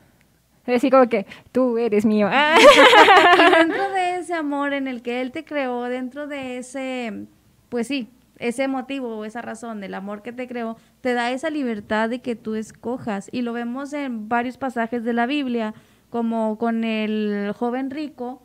Así 0.67 0.91
como 0.91 1.09
que, 1.09 1.25
tú 1.51 1.79
eres 1.79 2.05
mío. 2.05 2.29
Ah. 2.31 2.55
Y 3.35 3.55
dentro 3.55 3.89
de 3.93 4.17
ese 4.17 4.35
amor 4.35 4.73
en 4.73 4.87
el 4.87 5.01
que 5.01 5.21
Él 5.21 5.31
te 5.31 5.43
creó, 5.43 5.85
dentro 5.85 6.27
de 6.27 6.59
ese, 6.59 7.25
pues 7.69 7.87
sí, 7.87 8.11
ese 8.39 8.67
motivo 8.67 9.17
o 9.17 9.25
esa 9.25 9.41
razón 9.41 9.79
del 9.81 9.93
amor 9.93 10.21
que 10.21 10.31
te 10.33 10.47
creó, 10.47 10.77
te 11.01 11.13
da 11.13 11.31
esa 11.31 11.49
libertad 11.49 12.09
de 12.09 12.21
que 12.21 12.35
tú 12.35 12.55
escojas. 12.55 13.29
Y 13.31 13.41
lo 13.41 13.53
vemos 13.53 13.93
en 13.93 14.29
varios 14.29 14.57
pasajes 14.57 15.03
de 15.03 15.13
la 15.13 15.25
Biblia, 15.25 15.73
como 16.09 16.57
con 16.57 16.83
el 16.83 17.51
joven 17.55 17.89
rico, 17.91 18.43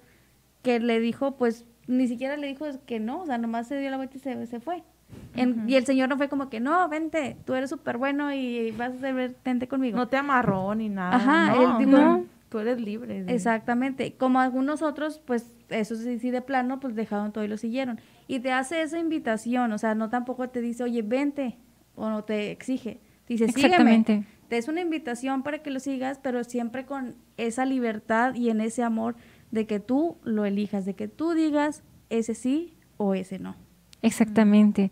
que 0.62 0.80
le 0.80 1.00
dijo, 1.00 1.37
pues 1.37 1.64
ni 1.87 2.06
siquiera 2.08 2.37
le 2.37 2.46
dijo 2.46 2.64
que 2.87 3.00
no, 3.00 3.22
o 3.22 3.26
sea, 3.26 3.38
nomás 3.38 3.66
se 3.68 3.78
dio 3.78 3.90
la 3.90 3.96
vuelta 3.96 4.16
y 4.16 4.20
se, 4.20 4.46
se 4.46 4.61
fue. 4.61 4.82
En- 5.34 5.68
Y 5.68 5.75
el 5.75 5.84
Señor 5.84 6.08
no 6.08 6.16
fue 6.16 6.28
como 6.28 6.49
que, 6.49 6.58
no, 6.61 6.88
vente, 6.88 7.37
tú 7.44 7.54
eres 7.54 7.68
súper 7.70 7.99
bueno 7.99 8.32
y 8.32 8.70
vas 8.72 8.92
a 8.94 8.99
ser, 8.99 9.37
vente 9.44 9.68
conmigo. 9.68 9.96
No 9.99 10.08
te 10.08 10.16
amarró 10.16 10.75
ni 10.75 10.88
nada. 10.88 11.16
Ajá, 11.16 11.54
no, 11.87 12.25
tú- 12.52 12.59
eres 12.61 12.80
libre. 12.80 13.25
Exactamente. 13.28 14.14
Como 14.14 14.40
algunos 14.40 14.82
otros, 14.82 15.21
pues 15.25 15.52
eso 15.68 15.97
sí, 15.97 16.18
sí 16.18 16.30
de 16.30 16.42
plano, 16.42 16.80
pues 16.80 16.94
dejaron 16.94 17.32
todo 17.32 17.44
y 17.44 17.49
lo 17.49 17.56
siguieron. 17.56 18.00
Y 18.28 18.40
te 18.40 18.52
hace 18.52 18.82
esa 18.82 18.99
invitación, 18.99 19.73
o 19.73 19.78
sea, 19.78 19.94
no 19.94 20.09
tampoco 20.09 20.49
te 20.49 20.61
dice, 20.61 20.85
oye, 20.85 21.02
vente, 21.02 21.56
o 21.94 22.09
no 22.09 22.25
te 22.25 22.50
exige. 22.50 23.00
Te 23.26 23.35
dice, 23.35 23.49
sígueme. 23.49 23.66
Exactamente. 23.68 24.25
Te 24.49 24.59
es 24.59 24.68
una 24.68 24.80
invitación 24.80 25.42
para 25.42 25.61
que 25.62 25.71
lo 25.71 25.80
sigas, 25.80 26.18
pero 26.23 26.44
siempre 26.44 26.85
con 26.85 27.14
esa 27.38 27.64
libertad 27.64 28.35
y 28.35 28.50
en 28.50 28.61
ese 28.61 28.82
amor 28.82 29.16
de 29.50 29.66
que 29.66 29.80
tú 29.80 30.16
lo 30.25 30.44
elijas, 30.44 30.85
de 30.85 30.94
que 30.94 31.09
tú 31.09 31.32
digas 31.32 31.82
ese 32.11 32.35
sí 32.35 32.75
o 32.99 33.14
ese 33.14 33.38
no. 33.38 33.56
Exactamente. 34.02 34.90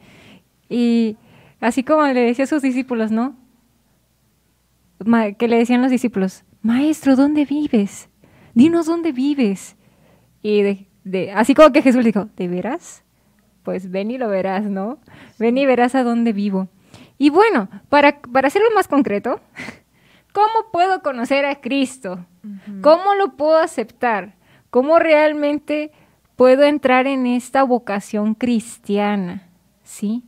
Y 0.68 1.16
así 1.60 1.82
como 1.82 2.06
le 2.06 2.20
decía 2.20 2.44
a 2.44 2.48
sus 2.48 2.62
discípulos, 2.62 3.10
¿no? 3.10 3.36
Que 5.38 5.48
le 5.48 5.56
decían 5.56 5.82
los 5.82 5.90
discípulos, 5.90 6.44
Maestro, 6.62 7.16
¿dónde 7.16 7.44
vives? 7.44 8.08
Dinos 8.54 8.86
dónde 8.86 9.12
vives. 9.12 9.76
Y 10.42 10.62
de, 10.62 10.86
de- 11.04 11.32
así 11.32 11.54
como 11.54 11.72
que 11.72 11.82
Jesús 11.82 12.04
dijo, 12.04 12.28
¿de 12.36 12.48
veras? 12.48 13.02
Pues 13.62 13.90
ven 13.90 14.10
y 14.10 14.18
lo 14.18 14.28
verás, 14.28 14.64
¿no? 14.64 14.98
Ven 15.38 15.58
y 15.58 15.66
verás 15.66 15.94
a 15.94 16.02
dónde 16.02 16.32
vivo. 16.32 16.68
Y 17.18 17.30
bueno, 17.30 17.68
para, 17.88 18.20
para 18.20 18.48
hacerlo 18.48 18.68
más 18.74 18.88
concreto, 18.88 19.40
¿cómo 20.32 20.70
puedo 20.72 21.02
conocer 21.02 21.44
a 21.44 21.60
Cristo? 21.60 22.26
¿Cómo 22.80 23.14
lo 23.14 23.36
puedo 23.36 23.58
aceptar? 23.58 24.34
¿Cómo 24.70 24.98
realmente 24.98 25.92
puedo 26.36 26.62
entrar 26.64 27.06
en 27.06 27.26
esta 27.26 27.62
vocación 27.64 28.34
cristiana? 28.34 29.46
¿Sí? 29.84 30.24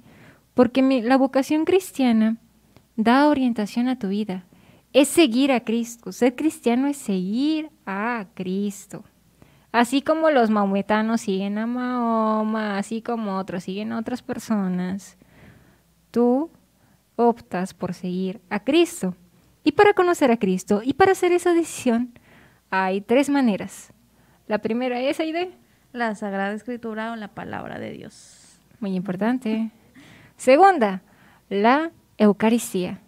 Porque 0.54 0.82
la 1.02 1.16
vocación 1.16 1.64
cristiana 1.64 2.36
da 2.96 3.28
orientación 3.28 3.88
a 3.88 3.98
tu 3.98 4.08
vida. 4.08 4.44
Es 4.92 5.08
seguir 5.08 5.52
a 5.52 5.60
Cristo. 5.60 6.12
Ser 6.12 6.36
cristiano 6.36 6.86
es 6.86 6.96
seguir 6.96 7.70
a 7.86 8.26
Cristo. 8.34 9.04
Así 9.72 10.02
como 10.02 10.30
los 10.30 10.50
maometanos 10.50 11.22
siguen 11.22 11.56
a 11.56 11.66
Mahoma, 11.66 12.76
así 12.76 13.00
como 13.00 13.38
otros 13.38 13.64
siguen 13.64 13.92
a 13.92 13.98
otras 13.98 14.20
personas, 14.20 15.16
tú 16.10 16.50
optas 17.16 17.72
por 17.72 17.94
seguir 17.94 18.40
a 18.50 18.60
Cristo. 18.60 19.14
Y 19.64 19.72
para 19.72 19.94
conocer 19.94 20.30
a 20.30 20.36
Cristo 20.36 20.82
y 20.84 20.92
para 20.92 21.12
hacer 21.12 21.32
esa 21.32 21.54
decisión, 21.54 22.12
hay 22.70 23.00
tres 23.00 23.30
maneras. 23.30 23.92
La 24.46 24.58
primera 24.58 25.00
es, 25.00 25.20
Aide, 25.20 25.52
La 25.92 26.14
Sagrada 26.14 26.52
Escritura 26.52 27.12
o 27.12 27.16
la 27.16 27.28
palabra 27.28 27.78
de 27.78 27.92
Dios. 27.92 28.60
muy 28.80 28.94
importante. 28.94 29.70
Segunda, 30.36 31.02
la 31.48 31.92
Eucaristía. 32.18 33.00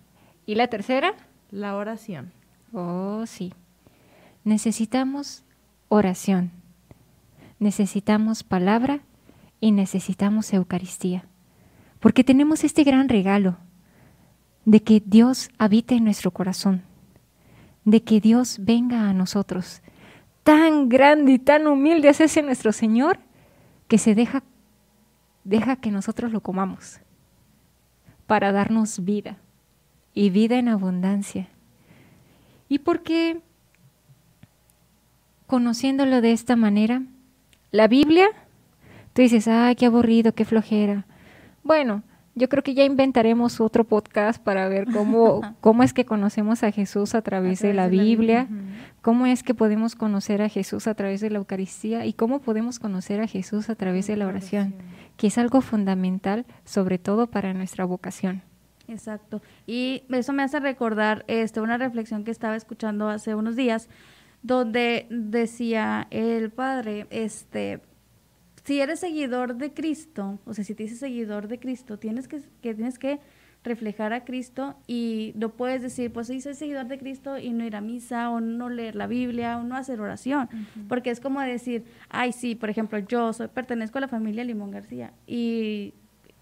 Y 0.46 0.54
la 0.54 0.68
tercera, 0.68 1.14
La 1.54 1.76
oración. 1.76 2.32
oh 2.72 3.26
sí, 3.26 3.52
necesitamos 4.42 5.44
oración, 5.88 6.50
necesitamos 7.60 8.42
palabra 8.42 9.02
y 9.60 9.70
necesitamos 9.70 10.52
Eucaristía. 10.52 11.26
Porque 12.00 12.24
tenemos 12.24 12.64
este 12.64 12.82
gran 12.82 13.08
regalo 13.08 13.56
de 14.64 14.82
que 14.82 15.00
Dios 15.06 15.48
habite 15.56 15.94
en 15.94 16.02
nuestro 16.02 16.32
corazón, 16.32 16.82
de 17.84 18.02
que 18.02 18.20
Dios 18.20 18.58
venga 18.60 19.08
a 19.08 19.12
nosotros. 19.12 19.80
Tan 20.42 20.88
grande 20.88 21.34
y 21.34 21.38
tan 21.38 21.68
humilde 21.68 22.08
es 22.08 22.20
ese 22.20 22.42
nuestro 22.42 22.72
Señor 22.72 23.20
que 23.86 23.98
se 23.98 24.16
deja, 24.16 24.42
deja 25.44 25.76
que 25.76 25.92
nosotros 25.92 26.32
lo 26.32 26.40
comamos 26.40 26.98
para 28.26 28.50
darnos 28.50 29.04
vida 29.04 29.38
y 30.14 30.30
vida 30.30 30.58
en 30.58 30.68
abundancia. 30.68 31.48
Y 32.68 32.78
porque 32.78 33.40
conociéndolo 35.46 36.20
de 36.20 36.32
esta 36.32 36.56
manera, 36.56 37.02
la 37.70 37.88
Biblia, 37.88 38.28
tú 39.12 39.22
dices, 39.22 39.48
ay, 39.48 39.76
qué 39.76 39.86
aburrido, 39.86 40.32
qué 40.32 40.44
flojera. 40.44 41.06
Bueno, 41.62 42.02
yo 42.34 42.48
creo 42.48 42.62
que 42.62 42.74
ya 42.74 42.84
inventaremos 42.84 43.60
otro 43.60 43.84
podcast 43.84 44.42
para 44.42 44.68
ver 44.68 44.86
cómo, 44.92 45.40
cómo 45.60 45.82
es 45.82 45.92
que 45.92 46.04
conocemos 46.04 46.62
a 46.62 46.72
Jesús 46.72 47.14
a 47.14 47.22
través, 47.22 47.60
de 47.60 47.74
la 47.74 47.84
través 47.84 47.90
de 47.90 47.96
la 47.98 48.04
Biblia, 48.04 48.48
cómo 49.02 49.26
es 49.26 49.42
que 49.42 49.54
podemos 49.54 49.94
conocer 49.94 50.42
a 50.42 50.48
Jesús 50.48 50.86
a 50.86 50.94
través 50.94 51.20
de 51.20 51.30
la 51.30 51.38
Eucaristía 51.38 52.06
y 52.06 52.14
cómo 52.14 52.40
podemos 52.40 52.78
conocer 52.78 53.20
a 53.20 53.26
Jesús 53.26 53.70
a 53.70 53.76
través 53.76 54.06
de 54.06 54.16
la 54.16 54.26
oración, 54.26 54.74
que 55.16 55.28
es 55.28 55.38
algo 55.38 55.60
fundamental, 55.60 56.46
sobre 56.64 56.98
todo 56.98 57.28
para 57.28 57.54
nuestra 57.54 57.84
vocación. 57.84 58.42
Exacto. 58.88 59.42
Y 59.66 60.04
eso 60.10 60.32
me 60.32 60.42
hace 60.42 60.60
recordar 60.60 61.24
este, 61.28 61.60
una 61.60 61.78
reflexión 61.78 62.24
que 62.24 62.30
estaba 62.30 62.56
escuchando 62.56 63.08
hace 63.08 63.34
unos 63.34 63.56
días, 63.56 63.88
donde 64.42 65.06
decía 65.10 66.06
el 66.10 66.50
padre, 66.50 67.06
este, 67.10 67.80
si 68.64 68.80
eres 68.80 69.00
seguidor 69.00 69.56
de 69.56 69.72
Cristo, 69.72 70.38
o 70.44 70.54
sea, 70.54 70.64
si 70.64 70.74
te 70.74 70.82
dices 70.82 70.98
seguidor 70.98 71.48
de 71.48 71.58
Cristo, 71.58 71.98
tienes 71.98 72.28
que, 72.28 72.42
que 72.60 72.74
tienes 72.74 72.98
que 72.98 73.20
reflejar 73.64 74.12
a 74.12 74.24
Cristo 74.24 74.76
y 74.86 75.32
no 75.36 75.50
puedes 75.50 75.80
decir, 75.82 76.12
pues 76.12 76.26
sí, 76.26 76.40
soy 76.40 76.54
seguidor 76.54 76.86
de 76.86 76.98
Cristo 76.98 77.38
y 77.38 77.50
no 77.50 77.64
ir 77.64 77.74
a 77.74 77.80
misa 77.80 78.30
o 78.30 78.40
no 78.40 78.68
leer 78.68 78.94
la 78.94 79.06
Biblia 79.06 79.58
o 79.58 79.62
no 79.62 79.76
hacer 79.76 80.00
oración, 80.00 80.48
porque 80.86 81.10
es 81.10 81.18
como 81.18 81.40
decir, 81.40 81.84
ay, 82.10 82.32
sí, 82.32 82.54
por 82.54 82.68
ejemplo, 82.68 82.98
yo 82.98 83.32
soy, 83.32 83.48
pertenezco 83.48 83.98
a 83.98 84.02
la 84.02 84.08
familia 84.08 84.44
Limón 84.44 84.70
García 84.70 85.14
y 85.26 85.94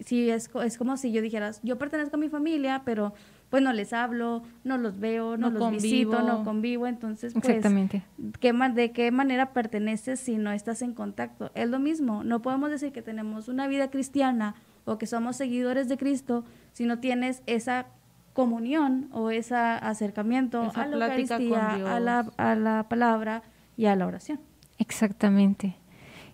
sí, 0.05 0.29
es, 0.29 0.49
es 0.63 0.77
como 0.77 0.97
si 0.97 1.11
yo 1.11 1.21
dijeras, 1.21 1.59
yo 1.63 1.77
pertenezco 1.77 2.15
a 2.15 2.19
mi 2.19 2.29
familia, 2.29 2.81
pero 2.85 3.13
pues 3.49 3.61
no 3.61 3.71
les 3.71 3.93
hablo, 3.93 4.41
no 4.63 4.77
los 4.77 4.99
veo, 4.99 5.37
no, 5.37 5.51
No 5.51 5.59
los 5.59 5.71
visito, 5.71 6.23
no 6.23 6.43
convivo, 6.43 6.87
entonces 6.87 7.33
pues 7.33 7.45
Exactamente. 7.45 8.03
¿qué 8.39 8.51
¿de 8.51 8.91
qué 8.91 9.11
manera 9.11 9.53
perteneces 9.53 10.19
si 10.19 10.37
no 10.37 10.51
estás 10.51 10.81
en 10.81 10.93
contacto? 10.93 11.51
Es 11.53 11.69
lo 11.69 11.79
mismo, 11.79 12.23
no 12.23 12.41
podemos 12.41 12.71
decir 12.71 12.91
que 12.91 13.01
tenemos 13.01 13.47
una 13.47 13.67
vida 13.67 13.89
cristiana 13.91 14.55
o 14.85 14.97
que 14.97 15.05
somos 15.05 15.35
seguidores 15.35 15.87
de 15.87 15.97
Cristo 15.97 16.45
si 16.71 16.85
no 16.85 16.99
tienes 16.99 17.43
esa 17.45 17.85
comunión 18.33 19.09
o 19.11 19.29
ese 19.29 19.55
acercamiento 19.55 20.63
Esa 20.63 20.83
a 20.83 20.87
la 20.87 21.05
Eucaristía, 21.05 21.95
a 21.95 21.99
la, 21.99 22.31
a 22.37 22.55
la 22.55 22.89
palabra 22.89 23.43
y 23.77 23.85
a 23.85 23.95
la 23.95 24.07
oración. 24.07 24.39
Exactamente. 24.79 25.77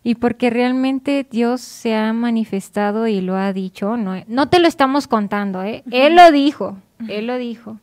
Y 0.04 0.16
porque 0.16 0.50
realmente 0.50 1.28
Dios 1.30 1.62
se 1.62 1.94
ha 1.96 2.14
manifestado 2.14 3.08
y 3.08 3.22
lo 3.22 3.36
ha 3.36 3.52
dicho, 3.52 3.98
no, 3.98 4.16
no 4.28 4.50
te 4.50 4.60
lo 4.60 4.68
estamos 4.68 5.08
contando, 5.08 5.64
¿eh? 5.64 5.84
Él 5.92 6.16
lo 6.16 6.32
dijo, 6.32 6.78
Él 7.08 7.28
lo 7.28 7.38
dijo, 7.38 7.80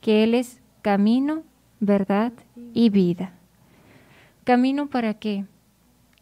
que 0.00 0.24
Él 0.24 0.34
es 0.34 0.60
camino, 0.82 1.42
verdad 1.80 2.32
y 2.72 2.88
vida. 2.88 3.32
Camino 4.44 4.88
para 4.88 5.14
qué? 5.14 5.44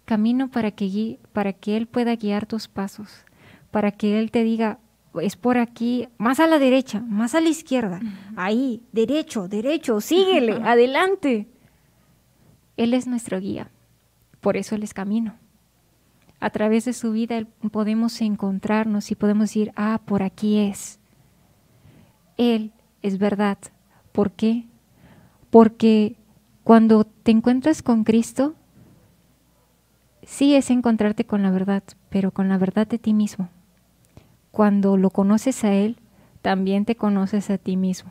Camino 0.05 0.51
para 0.51 0.73
que, 0.73 1.19
para 1.33 1.53
que 1.53 1.77
Él 1.77 1.87
pueda 1.87 2.17
guiar 2.17 2.47
tus 2.47 2.67
pasos, 2.67 3.25
para 3.71 3.93
que 3.93 4.19
Él 4.19 4.31
te 4.31 4.43
diga, 4.43 4.79
es 5.21 5.37
por 5.37 5.59
aquí, 5.59 6.09
más 6.19 6.41
a 6.41 6.47
la 6.47 6.59
derecha, 6.59 7.01
más 7.01 7.35
a 7.35 7.41
la 7.41 7.49
izquierda, 7.49 8.01
ahí, 8.37 8.83
derecho, 8.93 9.49
derecho, 9.49 10.01
síguele, 10.01 10.61
adelante. 10.65 11.47
Él 12.77 12.95
es 12.95 13.07
nuestro 13.07 13.41
guía, 13.41 13.71
por 14.49 14.57
eso 14.57 14.75
Él 14.75 14.83
es 14.83 14.95
camino. 14.95 15.35
A 16.41 16.49
través 16.49 16.87
de 16.87 16.95
su 16.95 17.13
vida 17.13 17.47
podemos 17.71 18.19
encontrarnos 18.23 19.11
y 19.11 19.15
podemos 19.15 19.51
decir, 19.51 19.73
ah, 19.77 20.01
por 20.07 20.23
aquí 20.23 20.57
es. 20.57 21.01
Él 22.39 22.73
es 23.03 23.19
verdad. 23.19 23.59
¿Por 24.11 24.31
qué? 24.31 24.65
Porque 25.51 26.17
cuando 26.65 27.05
te 27.05 27.31
encuentras 27.31 27.83
con 27.83 28.05
Cristo, 28.05 28.55
sí 30.23 30.55
es 30.55 30.71
encontrarte 30.71 31.27
con 31.27 31.43
la 31.43 31.51
verdad, 31.51 31.83
pero 32.09 32.31
con 32.31 32.49
la 32.49 32.57
verdad 32.57 32.87
de 32.87 32.99
ti 32.99 33.13
mismo. 33.13 33.51
Cuando 34.51 34.97
lo 34.97 35.11
conoces 35.11 35.63
a 35.63 35.75
Él, 35.75 35.99
también 36.41 36.87
te 36.87 36.97
conoces 36.97 37.51
a 37.51 37.59
ti 37.59 37.77
mismo. 37.77 38.11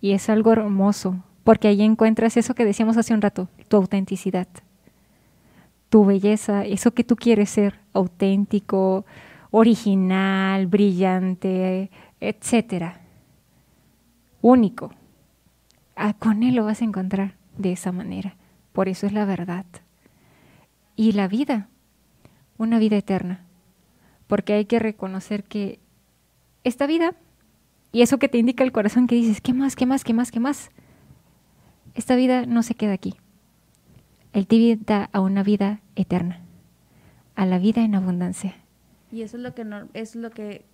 Y 0.00 0.12
es 0.12 0.30
algo 0.30 0.50
hermoso, 0.52 1.22
porque 1.44 1.68
ahí 1.68 1.82
encuentras 1.82 2.38
eso 2.38 2.54
que 2.54 2.64
decíamos 2.64 2.96
hace 2.96 3.12
un 3.12 3.20
rato, 3.20 3.50
tu 3.68 3.76
autenticidad, 3.76 4.48
tu 5.90 6.04
belleza, 6.04 6.64
eso 6.64 6.92
que 6.92 7.04
tú 7.04 7.16
quieres 7.16 7.50
ser, 7.50 7.80
auténtico, 7.92 9.04
original, 9.50 10.68
brillante, 10.68 11.90
etcétera. 12.20 13.00
Único. 14.40 14.94
Ah, 15.96 16.14
con 16.14 16.42
Él 16.44 16.54
lo 16.54 16.64
vas 16.64 16.80
a 16.80 16.84
encontrar 16.84 17.34
de 17.58 17.72
esa 17.72 17.92
manera. 17.92 18.36
Por 18.72 18.88
eso 18.88 19.06
es 19.06 19.12
la 19.12 19.24
verdad. 19.24 19.66
Y 20.96 21.12
la 21.12 21.28
vida, 21.28 21.68
una 22.56 22.78
vida 22.78 22.96
eterna. 22.96 23.44
Porque 24.28 24.54
hay 24.54 24.66
que 24.66 24.78
reconocer 24.78 25.42
que 25.42 25.80
esta 26.62 26.86
vida, 26.86 27.14
y 27.90 28.02
eso 28.02 28.18
que 28.18 28.28
te 28.28 28.38
indica 28.38 28.62
el 28.62 28.70
corazón 28.70 29.08
que 29.08 29.16
dices, 29.16 29.40
¿qué 29.40 29.52
más, 29.52 29.74
qué 29.74 29.86
más, 29.86 30.04
qué 30.04 30.14
más, 30.14 30.30
qué 30.30 30.38
más? 30.38 30.70
Esta 31.94 32.14
vida 32.14 32.46
no 32.46 32.62
se 32.62 32.74
queda 32.74 32.92
aquí. 32.92 33.16
Él 34.32 34.46
te 34.46 34.56
invita 34.56 35.08
a 35.12 35.20
una 35.20 35.42
vida 35.42 35.80
eterna, 35.96 36.40
a 37.34 37.46
la 37.46 37.58
vida 37.58 37.82
en 37.82 37.94
abundancia. 37.94 38.54
Y 39.10 39.22
eso 39.22 39.36
es 39.36 39.42
lo 39.42 39.54
que 39.54 39.64
no- 39.64 39.88
es 39.94 40.14
lo 40.16 40.30
que 40.30 40.64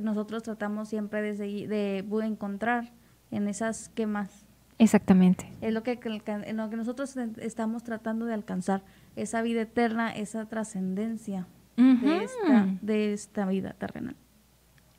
nosotros 0.00 0.42
tratamos 0.42 0.88
siempre 0.88 1.22
de, 1.22 1.34
segui- 1.36 1.66
de 1.68 2.04
encontrar 2.26 2.90
en 3.30 3.46
esas 3.48 3.88
que 3.90 4.06
más. 4.06 4.44
Exactamente. 4.78 5.48
Es 5.60 5.72
lo 5.72 5.84
que, 5.84 6.00
en 6.02 6.56
lo 6.56 6.68
que 6.70 6.76
nosotros 6.76 7.16
estamos 7.40 7.84
tratando 7.84 8.26
de 8.26 8.34
alcanzar, 8.34 8.82
esa 9.14 9.40
vida 9.42 9.62
eterna, 9.62 10.10
esa 10.10 10.46
trascendencia 10.46 11.46
de, 11.76 12.24
esta, 12.24 12.66
de 12.82 13.12
esta 13.12 13.46
vida 13.46 13.74
terrenal. 13.78 14.16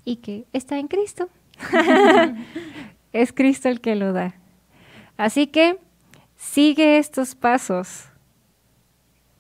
y 0.06 0.18
que 0.18 0.46
está 0.54 0.78
en 0.80 0.88
Cristo. 0.88 1.28
es 3.14 3.34
Cristo 3.34 3.70
el 3.70 3.82
que 3.82 3.96
lo 3.96 4.14
da. 4.14 4.36
Así 5.18 5.48
que 5.48 5.80
sigue 6.36 6.98
estos 6.98 7.36
pasos. 7.36 8.10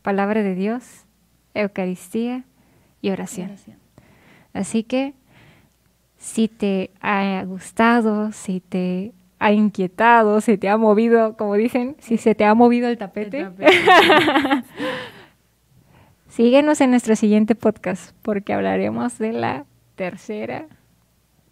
Palabra 0.01 0.43
de 0.43 0.55
Dios, 0.55 1.05
Eucaristía 1.53 2.43
y 3.01 3.09
oración. 3.09 3.49
Oración. 3.49 3.77
Así 4.53 4.83
que 4.83 5.13
si 6.17 6.47
te 6.47 6.91
ha 7.01 7.43
gustado, 7.45 8.31
si 8.31 8.59
te 8.59 9.13
ha 9.39 9.51
inquietado, 9.51 10.41
si 10.41 10.57
te 10.57 10.69
ha 10.69 10.77
movido, 10.77 11.35
como 11.37 11.55
dicen, 11.55 11.95
si 11.99 12.17
se 12.17 12.35
te 12.35 12.45
ha 12.45 12.53
movido 12.53 12.87
el 12.87 12.97
tapete, 12.97 13.39
El 13.39 13.45
tapete. 13.45 13.73
síguenos 16.29 16.81
en 16.81 16.91
nuestro 16.91 17.15
siguiente 17.15 17.55
podcast 17.55 18.15
porque 18.21 18.53
hablaremos 18.53 19.17
de 19.17 19.33
la 19.33 19.65
tercera 19.95 20.67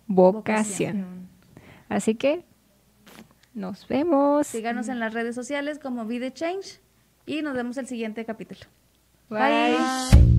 vocación. 0.07 1.27
Así 1.89 2.15
que 2.15 2.43
nos 3.53 3.87
vemos. 3.87 4.47
Síganos 4.47 4.89
en 4.89 4.99
las 4.99 5.13
redes 5.13 5.35
sociales 5.35 5.79
como 5.79 6.05
Be 6.05 6.19
The 6.19 6.33
Change 6.33 6.79
y 7.25 7.41
nos 7.41 7.53
vemos 7.55 7.77
el 7.77 7.87
siguiente 7.87 8.25
capítulo. 8.25 8.61
Bye. 9.29 9.75
Bye. 10.19 10.32